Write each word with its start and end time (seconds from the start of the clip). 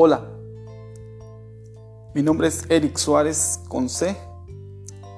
Hola, 0.00 0.30
mi 2.14 2.22
nombre 2.22 2.46
es 2.46 2.70
Eric 2.70 2.96
Suárez 2.98 3.64
con 3.66 3.88
C 3.88 4.16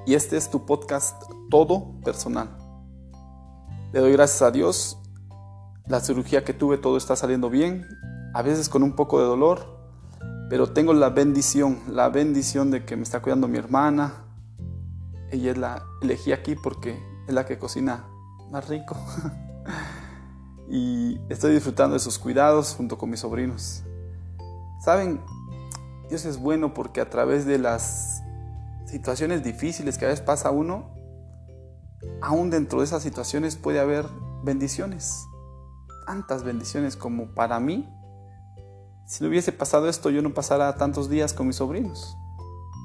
y 0.07 0.15
este 0.15 0.37
es 0.37 0.49
tu 0.49 0.65
podcast 0.65 1.21
Todo 1.51 2.01
Personal. 2.03 2.49
Le 3.93 3.99
doy 3.99 4.11
gracias 4.11 4.41
a 4.41 4.49
Dios, 4.49 4.97
la 5.85 5.99
cirugía 5.99 6.43
que 6.43 6.55
tuve 6.55 6.79
todo 6.79 6.97
está 6.97 7.15
saliendo 7.15 7.51
bien, 7.51 7.85
a 8.33 8.41
veces 8.41 8.69
con 8.69 8.81
un 8.81 8.95
poco 8.95 9.19
de 9.19 9.25
dolor, 9.25 9.67
pero 10.49 10.73
tengo 10.73 10.95
la 10.95 11.09
bendición, 11.09 11.77
la 11.87 12.09
bendición 12.09 12.71
de 12.71 12.83
que 12.83 12.95
me 12.95 13.03
está 13.03 13.21
cuidando 13.21 13.47
mi 13.47 13.59
hermana. 13.59 14.25
Ella 15.29 15.51
es 15.51 15.59
la 15.59 15.85
elegí 16.01 16.31
aquí 16.31 16.55
porque 16.55 16.99
es 17.27 17.33
la 17.35 17.45
que 17.45 17.59
cocina 17.59 18.07
más 18.49 18.67
rico. 18.67 18.97
y 20.71 21.19
estoy 21.29 21.53
disfrutando 21.53 21.93
de 21.93 21.99
sus 21.99 22.17
cuidados 22.17 22.73
junto 22.73 22.97
con 22.97 23.11
mis 23.11 23.19
sobrinos. 23.19 23.83
Saben, 24.81 25.21
Dios 26.09 26.25
es 26.25 26.39
bueno 26.39 26.73
porque 26.73 27.01
a 27.01 27.09
través 27.09 27.45
de 27.45 27.59
las 27.59 28.23
situaciones 28.85 29.43
difíciles 29.43 29.99
que 29.99 30.05
a 30.05 30.07
veces 30.07 30.25
pasa 30.25 30.49
uno, 30.49 30.95
aún 32.19 32.49
dentro 32.49 32.79
de 32.79 32.85
esas 32.85 33.03
situaciones 33.03 33.55
puede 33.55 33.79
haber 33.79 34.07
bendiciones. 34.43 35.23
Tantas 36.07 36.43
bendiciones 36.43 36.97
como 36.97 37.35
para 37.35 37.59
mí. 37.59 37.87
Si 39.05 39.23
no 39.23 39.29
hubiese 39.29 39.51
pasado 39.51 39.87
esto, 39.87 40.09
yo 40.09 40.23
no 40.23 40.33
pasara 40.33 40.75
tantos 40.75 41.09
días 41.09 41.33
con 41.33 41.45
mis 41.45 41.57
sobrinos. 41.57 42.17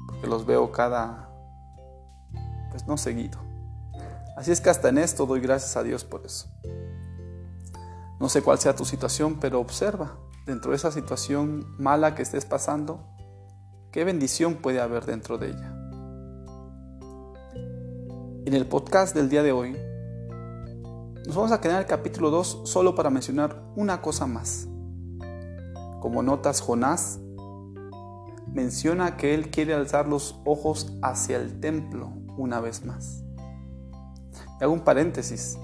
Porque 0.07 0.27
los 0.27 0.45
veo 0.45 0.71
cada, 0.71 1.31
pues 2.69 2.85
no 2.85 2.97
seguido. 2.97 3.39
Así 4.35 4.51
es 4.51 4.61
que 4.61 4.69
hasta 4.69 4.89
en 4.89 4.99
esto 4.99 5.25
doy 5.25 5.39
gracias 5.39 5.75
a 5.75 5.81
Dios 5.81 6.03
por 6.03 6.23
eso. 6.23 6.47
No 8.19 8.29
sé 8.29 8.43
cuál 8.43 8.59
sea 8.59 8.75
tu 8.75 8.85
situación, 8.85 9.39
pero 9.41 9.59
observa 9.59 10.15
dentro 10.47 10.71
de 10.71 10.77
esa 10.77 10.91
situación 10.91 11.75
mala 11.77 12.15
que 12.15 12.21
estés 12.21 12.45
pasando, 12.45 13.05
qué 13.91 14.05
bendición 14.05 14.55
puede 14.55 14.79
haber 14.79 15.05
dentro 15.05 15.37
de 15.37 15.49
ella. 15.49 15.73
En 18.45 18.53
el 18.53 18.65
podcast 18.65 19.13
del 19.13 19.27
día 19.27 19.43
de 19.43 19.51
hoy, 19.51 19.77
nos 21.27 21.35
vamos 21.35 21.51
a 21.51 21.59
quedar 21.59 21.75
en 21.75 21.81
el 21.81 21.87
capítulo 21.87 22.29
2 22.31 22.61
solo 22.63 22.95
para 22.95 23.09
mencionar 23.09 23.61
una 23.75 24.01
cosa 24.01 24.25
más. 24.25 24.69
Como 25.99 26.23
notas, 26.23 26.61
Jonás 26.61 27.19
menciona 28.47 29.17
que 29.17 29.33
él 29.33 29.51
quiere 29.51 29.73
alzar 29.73 30.07
los 30.07 30.39
ojos 30.45 30.97
hacia 31.01 31.35
el 31.35 31.59
templo 31.59 32.13
una 32.37 32.61
vez 32.61 32.85
más. 32.85 33.25
Y 34.61 34.63
hago 34.63 34.71
un 34.71 34.85
paréntesis. 34.85 35.57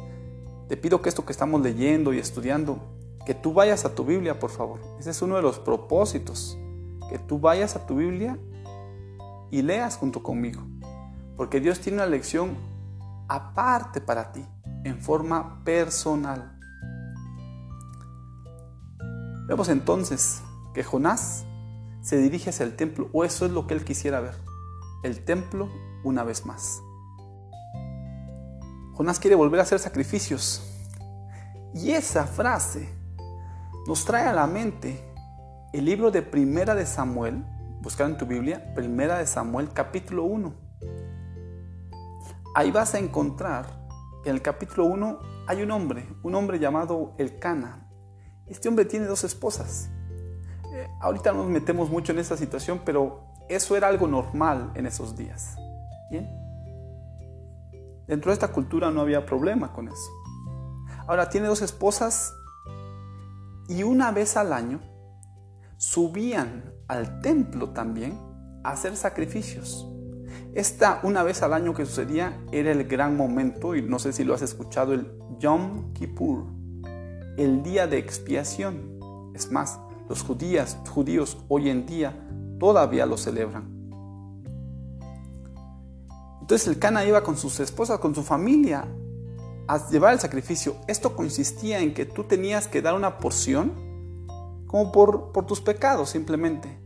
Te 0.67 0.75
pido 0.75 1.01
que 1.01 1.07
esto 1.07 1.25
que 1.25 1.31
estamos 1.31 1.61
leyendo 1.61 2.13
y 2.13 2.19
estudiando 2.19 2.93
que 3.25 3.33
tú 3.33 3.53
vayas 3.53 3.85
a 3.85 3.95
tu 3.95 4.03
Biblia, 4.03 4.39
por 4.39 4.49
favor. 4.49 4.79
Ese 4.99 5.11
es 5.11 5.21
uno 5.21 5.35
de 5.35 5.41
los 5.41 5.59
propósitos, 5.59 6.57
que 7.09 7.19
tú 7.19 7.39
vayas 7.39 7.75
a 7.75 7.85
tu 7.85 7.95
Biblia 7.95 8.37
y 9.51 9.61
leas 9.61 9.97
junto 9.97 10.23
conmigo, 10.23 10.61
porque 11.37 11.59
Dios 11.59 11.79
tiene 11.79 11.97
una 11.97 12.07
lección 12.07 12.57
aparte 13.27 14.01
para 14.01 14.31
ti, 14.31 14.45
en 14.83 14.99
forma 14.99 15.63
personal. 15.63 16.59
Vemos 19.47 19.69
entonces 19.69 20.41
que 20.73 20.83
Jonás 20.83 21.45
se 22.01 22.17
dirige 22.17 22.49
hacia 22.49 22.65
el 22.65 22.75
templo, 22.75 23.09
o 23.13 23.23
eso 23.23 23.45
es 23.45 23.51
lo 23.51 23.67
que 23.67 23.73
él 23.73 23.85
quisiera 23.85 24.19
ver, 24.19 24.35
el 25.03 25.23
templo 25.23 25.69
una 26.03 26.23
vez 26.23 26.45
más. 26.45 26.81
Jonás 28.93 29.19
quiere 29.19 29.35
volver 29.35 29.59
a 29.59 29.63
hacer 29.63 29.79
sacrificios. 29.79 30.69
Y 31.73 31.91
esa 31.91 32.27
frase 32.27 32.87
nos 33.87 34.05
trae 34.05 34.27
a 34.27 34.33
la 34.33 34.47
mente 34.47 35.03
el 35.73 35.85
libro 35.85 36.09
de 36.09 36.21
Primera 36.21 36.73
de 36.73 36.85
Samuel, 36.85 37.43
buscar 37.81 38.09
en 38.09 38.17
tu 38.17 38.25
Biblia, 38.25 38.73
Primera 38.73 39.17
de 39.17 39.27
Samuel 39.27 39.69
capítulo 39.73 40.23
1. 40.23 40.53
Ahí 42.55 42.71
vas 42.71 42.93
a 42.95 42.99
encontrar 42.99 43.65
que 44.23 44.29
en 44.29 44.35
el 44.35 44.41
capítulo 44.41 44.85
1 44.85 45.19
hay 45.47 45.63
un 45.63 45.71
hombre, 45.71 46.07
un 46.23 46.33
hombre 46.35 46.59
llamado 46.59 47.13
Elcana. 47.17 47.89
Este 48.45 48.69
hombre 48.69 48.85
tiene 48.85 49.05
dos 49.05 49.25
esposas. 49.25 49.89
Eh, 50.73 50.87
ahorita 51.01 51.33
no 51.33 51.39
nos 51.39 51.47
metemos 51.47 51.89
mucho 51.89 52.13
en 52.13 52.19
esa 52.19 52.37
situación, 52.37 52.81
pero 52.85 53.25
eso 53.49 53.75
era 53.75 53.89
algo 53.89 54.07
normal 54.07 54.71
en 54.75 54.85
esos 54.85 55.17
días. 55.17 55.57
¿Bien? 56.09 56.29
Dentro 58.07 58.31
de 58.31 58.33
esta 58.33 58.49
cultura 58.49 58.91
no 58.91 59.01
había 59.01 59.25
problema 59.25 59.73
con 59.73 59.89
eso. 59.89 60.09
Ahora, 61.05 61.27
tiene 61.27 61.47
dos 61.47 61.61
esposas 61.61 62.33
y 63.67 63.83
una 63.83 64.11
vez 64.11 64.37
al 64.37 64.53
año 64.53 64.81
subían 65.77 66.73
al 66.87 67.21
templo 67.21 67.69
también 67.71 68.19
a 68.63 68.71
hacer 68.71 68.95
sacrificios. 68.95 69.89
Esta 70.53 70.99
una 71.03 71.23
vez 71.23 71.41
al 71.41 71.53
año 71.53 71.73
que 71.73 71.85
sucedía 71.85 72.39
era 72.51 72.71
el 72.71 72.85
gran 72.85 73.17
momento, 73.17 73.75
y 73.75 73.81
no 73.81 73.99
sé 73.99 74.13
si 74.13 74.23
lo 74.23 74.33
has 74.33 74.41
escuchado, 74.41 74.93
el 74.93 75.11
Yom 75.39 75.93
Kippur, 75.93 76.45
el 77.37 77.63
día 77.63 77.87
de 77.87 77.97
expiación. 77.97 78.99
Es 79.33 79.51
más, 79.51 79.79
los 80.07 80.21
judíos, 80.21 80.77
judíos 80.89 81.37
hoy 81.47 81.69
en 81.69 81.85
día 81.85 82.27
todavía 82.59 83.05
lo 83.05 83.17
celebran. 83.17 83.73
Entonces 86.41 86.67
el 86.67 86.77
Cana 86.77 87.05
iba 87.05 87.23
con 87.23 87.37
sus 87.37 87.59
esposas, 87.59 87.99
con 87.99 88.13
su 88.13 88.21
familia 88.21 88.85
a 89.67 89.89
llevar 89.89 90.13
el 90.13 90.19
sacrificio, 90.19 90.75
esto 90.87 91.15
consistía 91.15 91.79
en 91.79 91.93
que 91.93 92.05
tú 92.05 92.23
tenías 92.25 92.67
que 92.67 92.81
dar 92.81 92.95
una 92.95 93.17
porción 93.17 93.71
como 94.67 94.91
por, 94.91 95.31
por 95.31 95.45
tus 95.45 95.61
pecados 95.61 96.09
simplemente. 96.09 96.79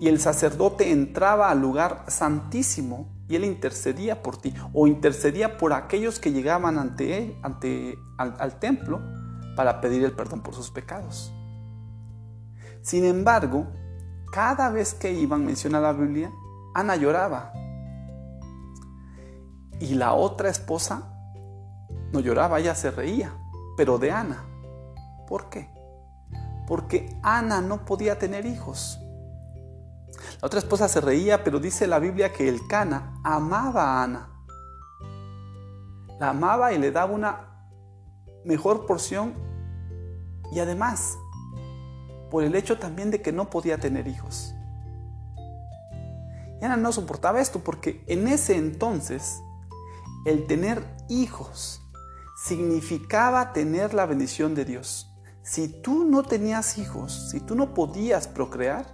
Y 0.00 0.08
el 0.08 0.20
sacerdote 0.20 0.92
entraba 0.92 1.50
al 1.50 1.60
lugar 1.60 2.04
santísimo 2.08 3.14
y 3.28 3.36
él 3.36 3.44
intercedía 3.44 4.22
por 4.22 4.36
ti 4.36 4.54
o 4.72 4.86
intercedía 4.86 5.58
por 5.58 5.72
aquellos 5.72 6.20
que 6.20 6.32
llegaban 6.32 6.78
ante 6.78 7.18
él, 7.18 7.36
ante, 7.42 7.98
al, 8.18 8.36
al 8.38 8.58
templo 8.58 9.00
para 9.56 9.80
pedir 9.80 10.04
el 10.04 10.12
perdón 10.12 10.42
por 10.42 10.54
sus 10.54 10.70
pecados. 10.70 11.32
Sin 12.82 13.04
embargo, 13.04 13.66
cada 14.30 14.68
vez 14.70 14.94
que 14.94 15.12
iban, 15.12 15.44
menciona 15.44 15.80
la 15.80 15.92
Biblia, 15.92 16.30
Ana 16.74 16.94
lloraba. 16.94 17.52
Y 19.80 19.94
la 19.94 20.12
otra 20.12 20.50
esposa 20.50 21.15
no 22.12 22.20
lloraba, 22.20 22.58
ella 22.60 22.74
se 22.74 22.90
reía, 22.90 23.32
pero 23.76 23.98
de 23.98 24.10
Ana. 24.12 24.44
¿Por 25.26 25.48
qué? 25.48 25.70
Porque 26.66 27.18
Ana 27.22 27.60
no 27.60 27.84
podía 27.84 28.18
tener 28.18 28.46
hijos. 28.46 28.98
La 30.40 30.46
otra 30.46 30.58
esposa 30.58 30.88
se 30.88 31.00
reía, 31.00 31.44
pero 31.44 31.60
dice 31.60 31.86
la 31.86 31.98
Biblia 31.98 32.32
que 32.32 32.48
el 32.48 32.66
Cana 32.66 33.14
amaba 33.24 33.84
a 33.84 34.04
Ana. 34.04 34.28
La 36.18 36.30
amaba 36.30 36.72
y 36.72 36.78
le 36.78 36.90
daba 36.90 37.12
una 37.12 37.46
mejor 38.44 38.86
porción 38.86 39.34
y 40.52 40.60
además 40.60 41.18
por 42.30 42.44
el 42.44 42.54
hecho 42.54 42.78
también 42.78 43.10
de 43.10 43.20
que 43.20 43.32
no 43.32 43.50
podía 43.50 43.78
tener 43.78 44.06
hijos. 44.06 44.54
Y 46.60 46.64
Ana 46.64 46.76
no 46.76 46.92
soportaba 46.92 47.40
esto 47.40 47.60
porque 47.60 48.02
en 48.06 48.28
ese 48.28 48.56
entonces 48.56 49.40
el 50.24 50.46
tener 50.46 50.82
hijos 51.08 51.82
significaba 52.46 53.52
tener 53.52 53.92
la 53.92 54.06
bendición 54.06 54.54
de 54.54 54.64
Dios. 54.64 55.12
Si 55.42 55.66
tú 55.66 56.04
no 56.04 56.22
tenías 56.22 56.78
hijos, 56.78 57.30
si 57.30 57.40
tú 57.40 57.56
no 57.56 57.74
podías 57.74 58.28
procrear, 58.28 58.86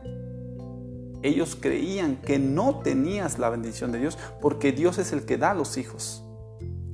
ellos 1.22 1.58
creían 1.60 2.16
que 2.16 2.38
no 2.38 2.78
tenías 2.78 3.38
la 3.38 3.50
bendición 3.50 3.92
de 3.92 3.98
Dios 3.98 4.18
porque 4.40 4.72
Dios 4.72 4.96
es 4.96 5.12
el 5.12 5.26
que 5.26 5.36
da 5.36 5.52
los 5.52 5.76
hijos. 5.76 6.24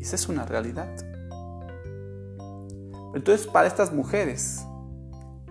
Esa 0.01 0.17
es 0.17 0.29
una 0.29 0.47
realidad. 0.47 0.89
Entonces 3.15 3.47
para 3.47 3.69
estas 3.69 3.93
mujeres, 3.93 4.65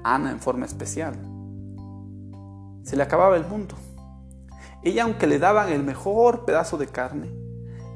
Ana 0.04 0.32
en 0.32 0.42
forma 0.42 0.66
especial, 0.66 1.16
se 2.84 2.98
le 2.98 3.04
acababa 3.04 3.38
el 3.38 3.48
mundo. 3.48 3.76
Ella 4.84 5.04
aunque 5.04 5.26
le 5.26 5.40
daban 5.40 5.70
el 5.70 5.84
mejor 5.84 6.44
pedazo 6.44 6.78
de 6.78 6.88
carne, 6.88 7.30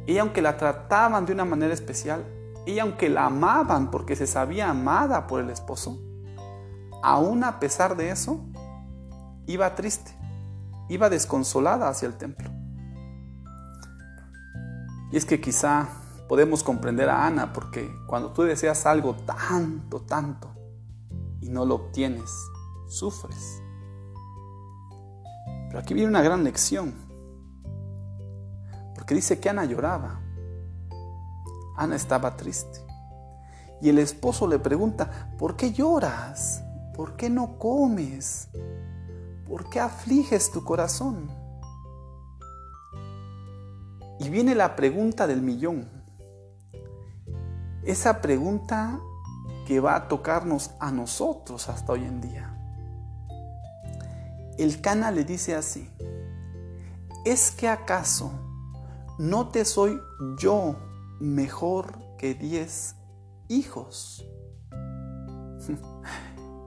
ella 0.08 0.22
aunque 0.22 0.42
la 0.42 0.56
trataban 0.56 1.26
de 1.26 1.34
una 1.34 1.44
manera 1.44 1.74
especial, 1.74 2.26
y 2.66 2.80
aunque 2.80 3.10
la 3.10 3.26
amaban 3.26 3.92
porque 3.92 4.16
se 4.16 4.28
sabía 4.28 4.70
amada 4.70 5.28
por 5.28 5.42
el 5.42 5.50
esposo, 5.50 6.02
aún 7.02 7.44
a 7.44 7.60
pesar 7.60 7.98
de 7.98 8.12
eso, 8.12 8.46
iba 9.48 9.76
triste, 9.76 10.12
iba 10.90 11.10
desconsolada 11.10 11.90
hacia 11.90 12.08
el 12.08 12.18
templo. 12.18 12.50
Y 15.12 15.18
es 15.18 15.26
que 15.26 15.42
quizá 15.42 15.90
podemos 16.30 16.64
comprender 16.64 17.10
a 17.10 17.26
Ana 17.28 17.52
porque 17.52 17.94
cuando 18.08 18.32
tú 18.32 18.44
deseas 18.44 18.86
algo 18.86 19.16
tanto, 19.16 20.02
tanto 20.04 20.50
y 21.42 21.50
no 21.50 21.66
lo 21.66 21.76
obtienes, 21.76 22.32
sufres. 22.88 23.62
Pero 25.68 25.80
aquí 25.80 25.94
viene 25.94 26.10
una 26.10 26.22
gran 26.22 26.44
lección. 26.44 26.94
Porque 28.96 29.16
dice 29.16 29.40
que 29.40 29.50
Ana 29.50 29.66
lloraba. 29.66 30.21
Ana 31.82 31.96
estaba 31.96 32.38
triste. 32.38 32.80
Y 33.82 33.90
el 33.90 33.98
esposo 33.98 34.48
le 34.48 34.60
pregunta, 34.60 35.32
¿por 35.38 35.56
qué 35.56 35.74
lloras? 35.74 36.64
¿Por 36.96 37.16
qué 37.16 37.30
no 37.30 37.58
comes? 37.58 38.50
¿por 39.52 39.70
qué 39.70 39.82
afliges 39.82 40.50
tu 40.50 40.64
corazón? 40.64 41.30
Y 44.18 44.30
viene 44.30 44.56
la 44.56 44.78
pregunta 44.78 45.28
del 45.28 45.42
millón. 45.42 45.90
Esa 47.84 48.22
pregunta 48.22 49.02
que 49.68 49.82
va 49.82 49.96
a 49.96 50.08
tocarnos 50.08 50.72
a 50.80 50.90
nosotros 50.92 51.68
hasta 51.68 51.92
hoy 51.92 52.06
en 52.06 52.22
día. 52.22 52.58
El 54.58 54.80
Cana 54.80 55.12
le 55.12 55.26
dice 55.26 55.54
así, 55.54 55.90
¿es 57.26 57.52
que 57.52 57.68
acaso 57.68 58.32
no 59.20 59.50
te 59.50 59.66
soy 59.66 60.00
yo 60.40 60.78
mejor 61.22 62.00
que 62.18 62.34
diez 62.34 62.96
hijos? 63.48 64.28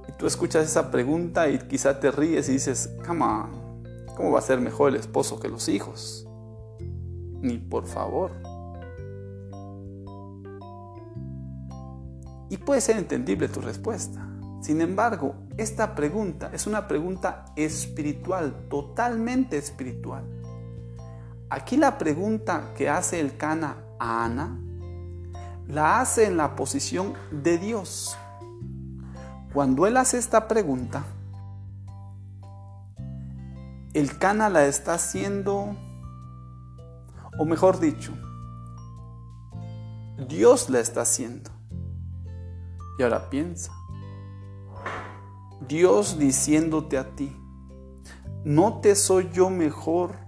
y 0.09 0.13
tú 0.13 0.27
escuchas 0.27 0.65
esa 0.65 0.91
pregunta 0.91 1.49
y 1.49 1.59
quizá 1.59 1.99
te 1.99 2.11
ríes 2.11 2.49
y 2.49 2.53
dices, 2.53 2.95
come 3.05 3.25
on, 3.25 3.83
¿cómo 4.17 4.31
va 4.31 4.39
a 4.39 4.43
ser 4.43 4.61
mejor 4.61 4.91
el 4.91 4.97
esposo 4.97 5.41
que 5.41 5.49
los 5.49 5.69
hijos? 5.69 6.27
Ni 7.41 7.59
por 7.59 7.87
favor. 7.87 8.31
Y 12.49 12.57
puede 12.59 12.81
ser 12.81 12.97
entendible 12.99 13.49
tu 13.49 13.61
respuesta. 13.61 14.31
Sin 14.61 14.81
embargo, 14.81 15.35
esta 15.57 15.95
pregunta 15.95 16.51
es 16.53 16.67
una 16.67 16.87
pregunta 16.87 17.47
espiritual, 17.57 18.67
totalmente 18.71 19.59
espiritual. 19.59 20.25
Aquí 21.51 21.77
la 21.77 21.99
pregunta 21.99 22.73
que 22.77 22.89
hace 22.89 23.21
el 23.21 23.37
Cana 23.37 23.84
a 23.99 24.25
Ana 24.25 24.59
la 25.67 26.01
hace 26.01 26.27
en 26.27 26.37
la 26.37 26.57
posición 26.57 27.15
de 27.31 27.59
Dios. 27.59 28.17
Cuando 29.53 29.87
él 29.87 29.97
hace 29.97 30.19
esta 30.19 30.49
pregunta, 30.49 31.05
el 33.95 34.19
Cana 34.19 34.49
la 34.49 34.67
está 34.67 34.95
haciendo, 34.95 35.77
o 37.39 37.45
mejor 37.45 37.79
dicho, 37.79 38.13
Dios 40.29 40.69
la 40.71 40.81
está 40.81 41.03
haciendo. 41.03 41.51
Y 42.99 43.03
ahora 43.03 43.31
piensa, 43.31 43.73
Dios 45.69 46.19
diciéndote 46.19 46.99
a 46.99 47.15
ti, 47.15 47.37
¿no 48.45 48.81
te 48.81 48.95
soy 48.97 49.31
yo 49.33 49.51
mejor 49.51 50.24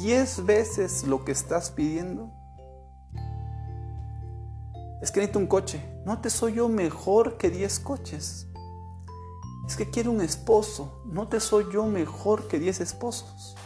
diez 0.00 0.44
veces 0.44 1.04
lo 1.04 1.24
que 1.24 1.32
estás 1.32 1.70
pidiendo? 1.70 2.32
Es 5.00 5.10
que 5.12 5.20
necesito 5.20 5.38
un 5.38 5.46
coche, 5.46 5.82
¿no 6.04 6.20
te 6.20 6.30
soy 6.30 6.54
yo 6.54 6.68
mejor 6.68 7.36
que 7.36 7.50
diez 7.50 7.78
coches? 7.78 8.48
Es 9.66 9.76
que 9.76 9.90
quiero 9.90 10.10
un 10.10 10.20
esposo, 10.20 11.02
¿no 11.06 11.28
te 11.28 11.40
soy 11.40 11.66
yo 11.72 11.86
mejor 11.86 12.48
que 12.48 12.58
diez 12.58 12.80
esposos? 12.80 13.56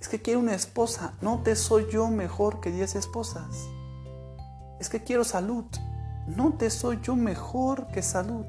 Es 0.00 0.08
que 0.08 0.20
quiero 0.20 0.40
una 0.40 0.54
esposa, 0.54 1.14
¿no 1.20 1.42
te 1.42 1.56
soy 1.56 1.86
yo 1.90 2.08
mejor 2.08 2.60
que 2.60 2.70
diez 2.70 2.94
esposas? 2.94 3.66
Es 4.78 4.88
que 4.88 5.02
quiero 5.02 5.24
salud, 5.24 5.64
no 6.26 6.52
te 6.54 6.70
soy 6.70 7.00
yo 7.02 7.16
mejor 7.16 7.88
que 7.88 8.02
salud. 8.02 8.46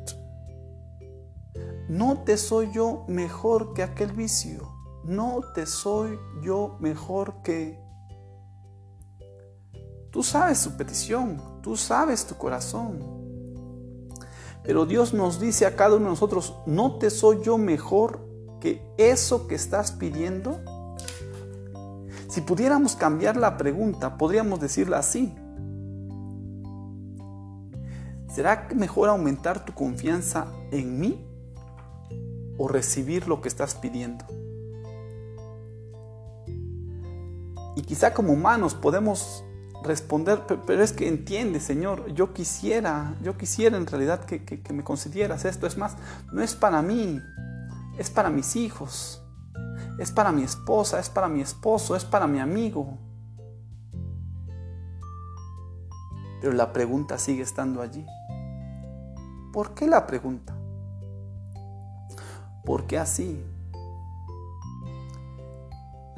No 1.88 2.20
te 2.20 2.38
soy 2.38 2.72
yo 2.72 3.06
mejor 3.08 3.74
que 3.74 3.82
aquel 3.82 4.12
vicio. 4.12 4.79
No 5.04 5.42
te 5.54 5.66
soy 5.66 6.20
yo 6.42 6.78
mejor 6.80 7.42
que... 7.44 7.80
Tú 10.12 10.24
sabes 10.24 10.58
su 10.58 10.76
petición, 10.76 11.62
tú 11.62 11.78
sabes 11.78 12.26
tu 12.26 12.36
corazón. 12.36 13.20
Pero 14.64 14.86
Dios 14.86 15.14
nos 15.14 15.40
dice 15.40 15.66
a 15.66 15.76
cada 15.76 15.96
uno 15.96 16.06
de 16.06 16.12
nosotros, 16.12 16.56
¿no 16.66 16.98
te 16.98 17.10
soy 17.10 17.42
yo 17.44 17.58
mejor 17.58 18.28
que 18.60 18.82
eso 18.98 19.48
que 19.48 19.56
estás 19.56 19.92
pidiendo? 19.92 20.60
Si 22.28 22.42
pudiéramos 22.42 22.96
cambiar 22.96 23.38
la 23.38 23.58
pregunta, 23.58 24.18
podríamos 24.18 24.60
decirla 24.60 25.00
así. 25.00 25.34
¿Será 28.28 28.68
mejor 28.76 29.10
aumentar 29.10 29.66
tu 29.66 29.74
confianza 29.74 30.48
en 30.72 31.00
mí 31.00 31.26
o 32.58 32.68
recibir 32.68 33.28
lo 33.28 33.42
que 33.42 33.48
estás 33.48 33.74
pidiendo? 33.74 34.26
Y 37.80 37.82
quizá 37.84 38.14
como 38.14 38.34
humanos 38.34 38.76
podemos 38.76 39.46
responder, 39.86 40.42
pero 40.68 40.84
es 40.84 40.92
que 40.92 41.08
entiende, 41.08 41.62
Señor, 41.62 42.14
yo 42.14 42.34
quisiera, 42.34 43.16
yo 43.24 43.38
quisiera 43.38 43.78
en 43.78 43.88
realidad 43.88 44.26
que, 44.26 44.44
que, 44.44 44.74
me 44.74 44.84
concedieras 44.84 45.46
esto. 45.46 45.66
Es 45.66 45.78
más, 45.78 45.96
no 46.34 46.42
es 46.42 46.56
para 46.56 46.82
mí, 46.82 47.22
es 47.98 48.10
para 48.10 48.30
mis 48.30 48.58
hijos, 48.58 49.24
es 49.98 50.12
para 50.12 50.34
mi 50.34 50.44
esposa, 50.44 51.00
es 51.00 51.10
para 51.10 51.30
mi 51.30 51.40
esposo, 51.40 51.96
es 51.96 52.04
para 52.04 52.28
mi 52.28 52.42
amigo. 52.42 52.98
Pero 56.42 56.52
la 56.52 56.74
pregunta 56.74 57.18
sigue 57.18 57.44
estando 57.44 57.82
allí. 57.82 58.06
¿Por 59.54 59.74
qué 59.74 59.88
la 59.88 60.06
pregunta? 60.06 60.54
¿Por 62.66 62.88
qué 62.88 62.98
así? 62.98 63.42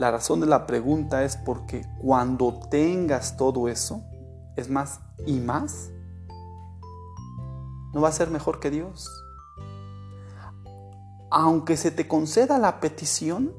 La 0.02 0.10
razón 0.10 0.40
de 0.40 0.48
la 0.48 0.66
pregunta 0.66 1.24
es 1.24 1.38
porque 1.38 1.86
cuando 2.00 2.60
tengas 2.72 3.38
todo 3.38 3.68
eso, 3.68 4.04
es 4.56 4.68
más 4.68 5.00
y 5.28 5.40
más, 5.40 5.92
no 7.94 8.02
va 8.02 8.10
a 8.10 8.12
ser 8.12 8.32
mejor 8.32 8.60
que 8.60 8.72
Dios. 8.72 9.08
Aunque 11.30 11.78
se 11.78 11.92
te 11.92 12.08
conceda 12.08 12.58
la 12.58 12.80
petición, 12.80 13.54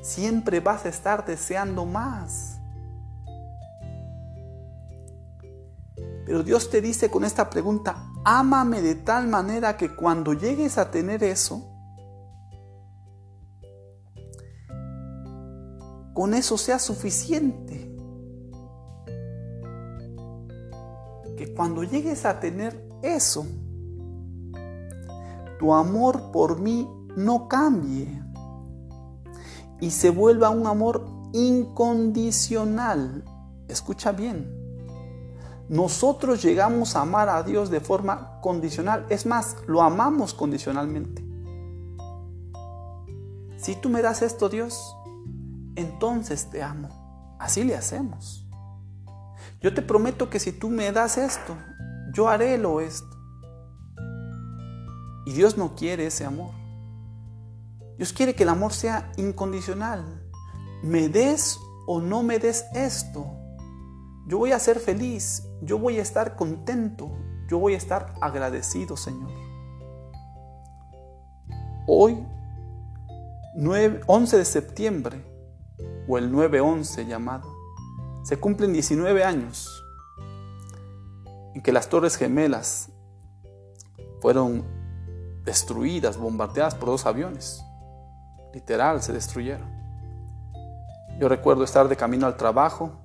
siempre 0.00 0.60
vas 0.60 0.84
a 0.84 0.90
estar 0.90 1.26
deseando 1.26 1.86
más. 1.86 2.60
Pero 6.24 6.44
Dios 6.44 6.70
te 6.70 6.80
dice 6.80 7.10
con 7.10 7.24
esta 7.24 7.50
pregunta, 7.50 7.96
ámame 8.24 8.80
de 8.80 8.94
tal 8.94 9.26
manera 9.26 9.76
que 9.76 9.92
cuando 9.92 10.34
llegues 10.34 10.78
a 10.78 10.92
tener 10.92 11.24
eso, 11.24 11.73
con 16.14 16.32
eso 16.32 16.56
sea 16.56 16.78
suficiente. 16.78 17.94
Que 21.36 21.52
cuando 21.54 21.82
llegues 21.82 22.24
a 22.24 22.40
tener 22.40 22.88
eso, 23.02 23.46
tu 25.58 25.74
amor 25.74 26.30
por 26.32 26.58
mí 26.58 26.88
no 27.16 27.48
cambie 27.48 28.22
y 29.80 29.90
se 29.90 30.08
vuelva 30.08 30.48
un 30.48 30.66
amor 30.66 31.04
incondicional. 31.34 33.24
Escucha 33.68 34.12
bien 34.12 34.64
nosotros 35.68 36.42
llegamos 36.42 36.94
a 36.94 37.00
amar 37.00 37.28
a 37.28 37.42
Dios 37.42 37.70
de 37.70 37.80
forma 37.80 38.38
condicional. 38.40 39.06
Es 39.08 39.24
más, 39.24 39.56
lo 39.66 39.82
amamos 39.82 40.34
condicionalmente. 40.34 41.24
Si 43.56 43.74
tú 43.76 43.88
me 43.88 44.02
das 44.02 44.20
esto, 44.20 44.50
Dios, 44.50 44.94
entonces 45.76 46.50
te 46.50 46.62
amo. 46.62 47.36
Así 47.38 47.64
le 47.64 47.76
hacemos. 47.76 48.48
Yo 49.60 49.74
te 49.74 49.82
prometo 49.82 50.30
que 50.30 50.38
si 50.38 50.52
tú 50.52 50.70
me 50.70 50.92
das 50.92 51.18
esto, 51.18 51.56
yo 52.12 52.28
haré 52.28 52.58
lo 52.58 52.80
esto. 52.80 53.08
Y 55.26 55.32
Dios 55.32 55.56
no 55.56 55.74
quiere 55.74 56.06
ese 56.06 56.24
amor. 56.24 56.50
Dios 57.96 58.12
quiere 58.12 58.34
que 58.34 58.42
el 58.42 58.48
amor 58.48 58.72
sea 58.72 59.10
incondicional. 59.16 60.04
Me 60.82 61.08
des 61.08 61.58
o 61.86 62.00
no 62.00 62.22
me 62.22 62.38
des 62.38 62.66
esto, 62.74 63.26
yo 64.26 64.38
voy 64.38 64.52
a 64.52 64.58
ser 64.58 64.78
feliz, 64.80 65.46
yo 65.60 65.78
voy 65.78 65.98
a 65.98 66.02
estar 66.02 66.34
contento, 66.36 67.10
yo 67.48 67.58
voy 67.58 67.74
a 67.74 67.76
estar 67.76 68.14
agradecido, 68.20 68.96
Señor. 68.96 69.30
Hoy, 71.86 72.26
11 74.06 74.38
de 74.38 74.44
septiembre, 74.44 75.33
o 76.08 76.18
el 76.18 76.32
9-11 76.32 77.06
llamado, 77.06 77.52
se 78.22 78.38
cumplen 78.38 78.72
19 78.72 79.24
años 79.24 79.84
en 81.54 81.62
que 81.62 81.72
las 81.72 81.88
Torres 81.88 82.16
Gemelas 82.16 82.90
fueron 84.20 84.64
destruidas, 85.44 86.16
bombardeadas 86.16 86.74
por 86.74 86.88
dos 86.88 87.06
aviones. 87.06 87.62
Literal, 88.52 89.02
se 89.02 89.12
destruyeron. 89.12 89.68
Yo 91.20 91.28
recuerdo 91.28 91.64
estar 91.64 91.88
de 91.88 91.96
camino 91.96 92.26
al 92.26 92.36
trabajo 92.36 93.04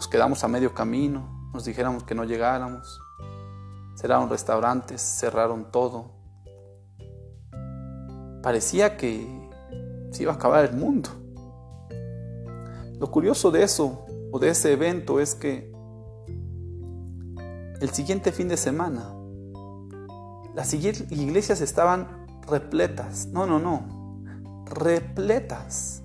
nos 0.00 0.08
quedamos 0.08 0.42
a 0.44 0.48
medio 0.48 0.72
camino, 0.72 1.50
nos 1.52 1.66
dijéramos 1.66 2.04
que 2.04 2.14
no 2.14 2.24
llegáramos. 2.24 3.02
Cerraron 3.94 4.30
restaurantes, 4.30 5.02
cerraron 5.02 5.70
todo. 5.70 6.12
Parecía 8.42 8.96
que 8.96 9.50
se 10.10 10.22
iba 10.22 10.32
a 10.32 10.36
acabar 10.36 10.64
el 10.64 10.74
mundo. 10.74 11.10
Lo 13.00 13.10
curioso 13.10 13.50
de 13.50 13.62
eso 13.62 14.04
o 14.30 14.38
de 14.38 14.50
ese 14.50 14.74
evento 14.74 15.20
es 15.20 15.34
que 15.34 15.72
el 17.80 17.88
siguiente 17.88 18.30
fin 18.30 18.46
de 18.48 18.58
semana 18.58 19.16
Las 20.54 20.74
iglesias 20.74 21.62
estaban 21.62 22.26
repletas. 22.46 23.26
No, 23.28 23.46
no, 23.46 23.58
no. 23.58 24.66
Repletas. 24.66 26.02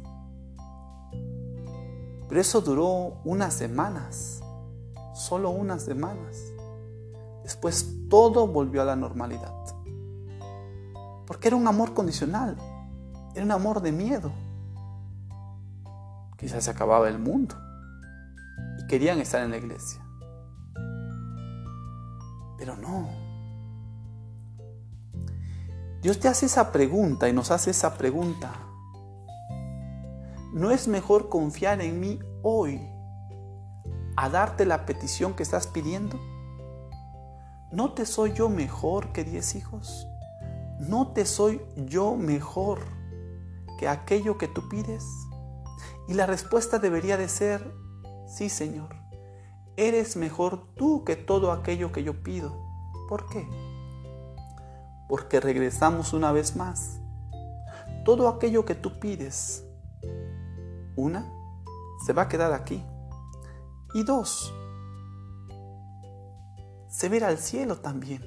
Pero 2.29 2.39
eso 2.39 2.61
duró 2.61 3.19
unas 3.25 3.53
semanas. 3.53 4.39
Solo 5.13 5.49
unas 5.49 5.83
semanas. 5.83 6.37
Después 7.43 7.93
todo 8.09 8.47
volvió 8.47 8.81
a 8.83 8.85
la 8.85 8.95
normalidad. 8.95 9.53
Porque 11.27 11.49
era 11.49 11.57
un 11.57 11.67
amor 11.67 11.93
condicional. 11.93 12.55
Era 13.33 13.43
un 13.43 13.51
amor 13.51 13.81
de 13.81 13.91
miedo. 13.91 14.31
Quizás 16.45 16.65
se 16.65 16.69
acababa 16.69 17.09
el 17.09 17.17
mundo. 17.17 17.55
Y 18.77 18.85
querían 18.85 19.19
estar 19.19 19.41
en 19.41 19.49
la 19.49 19.57
iglesia. 19.57 19.99
Pero 22.59 22.77
no. 22.77 23.09
Dios 26.03 26.19
te 26.19 26.27
hace 26.27 26.45
esa 26.45 26.71
pregunta 26.71 27.27
y 27.27 27.33
nos 27.33 27.49
hace 27.49 27.71
esa 27.71 27.97
pregunta. 27.97 28.53
¿No 30.53 30.69
es 30.69 30.87
mejor 30.87 31.29
confiar 31.29 31.81
en 31.81 31.99
mí 31.99 32.19
hoy 32.43 32.79
a 34.15 34.29
darte 34.29 34.67
la 34.67 34.85
petición 34.85 35.33
que 35.33 35.41
estás 35.41 35.65
pidiendo? 35.65 36.19
¿No 37.71 37.93
te 37.93 38.05
soy 38.05 38.33
yo 38.33 38.49
mejor 38.49 39.13
que 39.13 39.23
diez 39.23 39.55
hijos? 39.55 40.07
¿No 40.77 41.07
te 41.07 41.25
soy 41.25 41.59
yo 41.87 42.15
mejor 42.15 42.81
que 43.79 43.87
aquello 43.87 44.37
que 44.37 44.47
tú 44.47 44.69
pides? 44.69 45.03
Y 46.07 46.13
la 46.13 46.25
respuesta 46.25 46.79
debería 46.79 47.17
de 47.17 47.27
ser, 47.27 47.74
sí 48.27 48.50
Señor, 48.50 48.95
eres 49.77 50.15
mejor 50.15 50.74
tú 50.75 51.03
que 51.03 51.15
todo 51.15 51.51
aquello 51.51 51.91
que 51.91 52.03
yo 52.03 52.24
pido. 52.24 52.55
¿Por 53.09 53.27
qué? 53.29 53.47
Porque 55.09 55.39
regresamos 55.39 56.13
una 56.13 56.31
vez 56.31 56.55
más. 56.55 57.00
Todo 58.03 58.27
aquello 58.27 58.65
que 58.65 58.75
tú 58.75 59.00
pides, 59.00 59.65
una, 60.95 61.31
se 62.05 62.13
va 62.13 62.24
a 62.24 62.29
quedar 62.29 62.53
aquí. 62.53 62.83
Y 63.93 64.03
dos, 64.03 64.53
se 66.88 67.09
verá 67.09 67.29
al 67.29 67.39
cielo 67.39 67.77
también. 67.77 68.24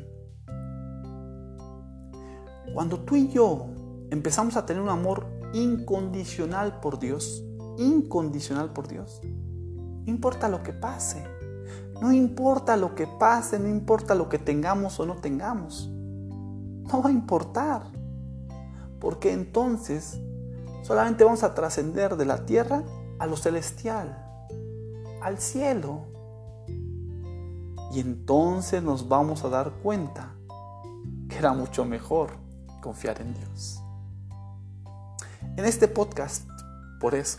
Cuando 2.74 3.00
tú 3.00 3.16
y 3.16 3.28
yo 3.28 3.66
empezamos 4.10 4.56
a 4.56 4.66
tener 4.66 4.82
un 4.82 4.88
amor 4.88 5.26
incondicional 5.52 6.80
por 6.80 6.98
Dios, 6.98 7.44
incondicional 7.78 8.72
por 8.72 8.88
Dios, 8.88 9.20
no 9.24 10.10
importa 10.10 10.48
lo 10.48 10.62
que 10.62 10.72
pase, 10.72 11.24
no 12.00 12.12
importa 12.12 12.76
lo 12.76 12.94
que 12.94 13.06
pase, 13.06 13.58
no 13.58 13.68
importa 13.68 14.14
lo 14.14 14.28
que 14.28 14.38
tengamos 14.38 15.00
o 15.00 15.06
no 15.06 15.16
tengamos, 15.16 15.88
no 15.88 17.02
va 17.02 17.08
a 17.08 17.12
importar, 17.12 17.82
porque 19.00 19.32
entonces 19.32 20.18
solamente 20.82 21.24
vamos 21.24 21.42
a 21.42 21.54
trascender 21.54 22.16
de 22.16 22.24
la 22.24 22.44
tierra 22.44 22.82
a 23.18 23.26
lo 23.26 23.36
celestial, 23.36 24.24
al 25.22 25.38
cielo. 25.38 26.06
Y 27.92 28.00
entonces 28.00 28.82
nos 28.82 29.08
vamos 29.08 29.44
a 29.44 29.48
dar 29.48 29.72
cuenta 29.82 30.34
que 31.28 31.36
era 31.36 31.52
mucho 31.52 31.84
mejor 31.84 32.30
confiar 32.82 33.20
en 33.20 33.34
Dios. 33.34 33.82
En 35.56 35.64
este 35.64 35.88
podcast, 35.88 36.48
por 37.00 37.14
eso, 37.14 37.38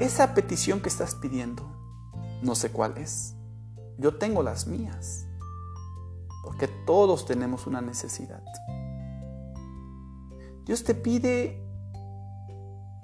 esa 0.00 0.34
petición 0.34 0.80
que 0.80 0.88
estás 0.88 1.14
pidiendo, 1.14 1.62
no 2.42 2.54
sé 2.54 2.70
cuál 2.70 2.98
es. 2.98 3.34
Yo 3.98 4.16
tengo 4.16 4.42
las 4.42 4.66
mías, 4.66 5.26
porque 6.44 6.68
todos 6.68 7.24
tenemos 7.24 7.66
una 7.66 7.80
necesidad. 7.80 8.42
Dios 10.64 10.84
te 10.84 10.94
pide 10.94 11.66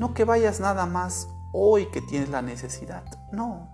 no 0.02 0.14
que 0.14 0.24
vayas 0.24 0.58
nada 0.58 0.84
más 0.84 1.28
hoy 1.52 1.86
que 1.86 2.00
tienes 2.00 2.28
la 2.28 2.42
necesidad, 2.42 3.04
no. 3.30 3.68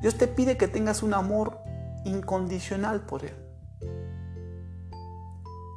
Dios 0.00 0.16
te 0.16 0.26
pide 0.26 0.56
que 0.56 0.68
tengas 0.68 1.02
un 1.02 1.12
amor 1.12 1.58
incondicional 2.06 3.02
por 3.02 3.22
Él. 3.24 3.36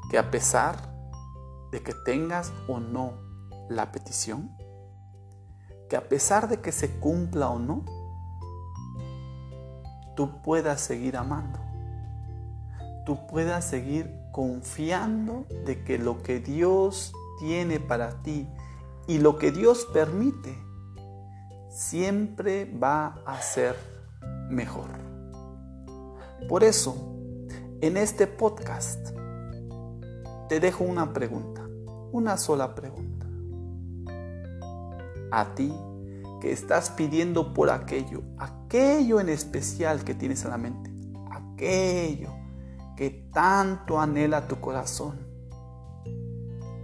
Que 0.10 0.18
a 0.18 0.32
pesar 0.32 0.78
de 1.74 1.84
que 1.84 1.94
tengas 2.06 2.54
o 2.70 2.80
no 2.80 3.25
la 3.70 3.92
petición, 3.92 4.56
que 5.90 5.96
a 5.96 6.08
pesar 6.08 6.48
de 6.48 6.62
que 6.62 6.72
se 6.72 7.00
cumpla 7.00 7.50
o 7.50 7.60
no, 7.60 7.86
tú 10.16 10.42
puedas 10.42 10.82
seguir 10.82 11.18
amando. 11.18 11.60
Tú 13.06 13.28
puedas 13.28 13.66
seguir 13.66 14.10
confiando 14.32 15.46
de 15.66 15.84
que 15.84 16.00
lo 16.00 16.24
que 16.24 16.40
Dios 16.40 17.14
tiene 17.40 17.80
para 17.80 18.24
ti 18.24 18.48
y 19.08 19.20
lo 19.20 19.38
que 19.38 19.52
Dios 19.52 19.88
permite 19.94 20.58
siempre 21.70 22.66
va 22.66 23.22
a 23.26 23.42
ser 23.42 23.76
mejor. 24.50 24.90
Por 26.50 26.64
eso, 26.64 26.96
en 27.82 27.98
este 27.98 28.28
podcast 28.28 29.10
te 30.48 30.60
dejo 30.60 30.84
una 30.84 31.14
pregunta, 31.14 31.68
una 32.12 32.38
sola 32.38 32.74
pregunta. 32.74 33.15
A 35.32 35.56
ti 35.56 35.74
que 36.42 36.52
estás 36.52 36.90
pidiendo 36.90 37.54
por 37.54 37.70
aquello, 37.70 38.22
aquello 38.38 39.20
en 39.20 39.30
especial 39.30 40.04
que 40.04 40.14
tienes 40.14 40.44
en 40.44 40.52
la 40.52 40.58
mente, 40.58 40.92
aquello 41.32 42.34
que 42.96 43.30
tanto 43.34 44.00
anhela 44.00 44.48
tu 44.48 44.60
corazón, 44.60 45.20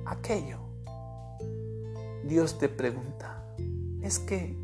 aquello. 0.05 0.59
Dios 2.23 2.57
te 2.57 2.69
pregunta, 2.69 3.43
es 4.01 4.19
que 4.19 4.57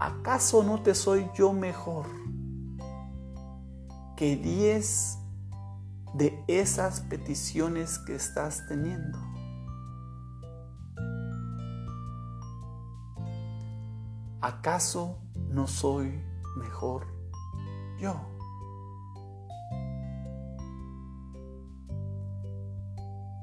¿acaso 0.00 0.62
no 0.62 0.82
te 0.82 0.94
soy 0.94 1.28
yo 1.34 1.52
mejor 1.52 2.06
que 4.16 4.36
diez 4.36 5.18
de 6.14 6.44
esas 6.46 7.00
peticiones 7.00 7.98
que 7.98 8.14
estás 8.14 8.66
teniendo? 8.68 9.31
¿Acaso 14.42 15.18
no 15.50 15.68
soy 15.68 16.20
mejor 16.56 17.06
yo? 17.96 18.16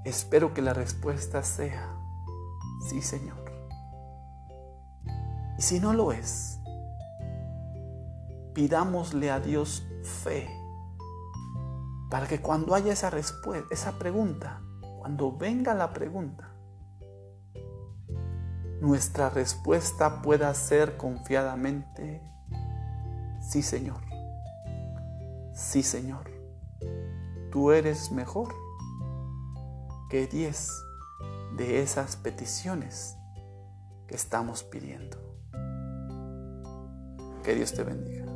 Espero 0.04 0.54
que 0.54 0.62
la 0.62 0.74
respuesta 0.74 1.42
sea, 1.42 1.96
sí 2.90 3.02
Señor. 3.02 3.50
Y 5.58 5.62
si 5.62 5.80
no 5.80 5.94
lo 5.94 6.12
es, 6.12 6.60
pidámosle 8.54 9.32
a 9.32 9.40
Dios 9.40 9.88
fe 10.04 10.50
para 12.10 12.28
que 12.28 12.42
cuando 12.42 12.76
haya 12.76 12.92
esa 12.92 13.10
respuesta, 13.10 13.68
esa 13.72 13.94
pregunta, 13.94 14.62
cuando 15.00 15.32
venga 15.32 15.74
la 15.74 15.94
pregunta, 15.94 16.49
nuestra 18.82 19.30
respuesta 19.30 20.22
pueda 20.22 20.54
ser 20.54 20.98
confiadamente, 20.98 22.22
sí 23.42 23.62
Señor, 23.62 24.02
sí 25.54 25.84
Señor, 25.84 26.30
tú 27.52 27.72
eres 27.72 28.12
mejor 28.12 28.54
que 30.10 30.28
diez 30.28 30.72
de 31.58 31.82
esas 31.82 32.16
peticiones 32.16 33.16
que 34.08 34.16
estamos 34.16 34.64
pidiendo. 34.64 35.18
Que 37.44 37.56
Dios 37.56 37.74
te 37.74 37.84
bendiga. 37.84 38.29